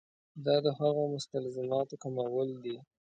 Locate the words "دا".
0.45-0.55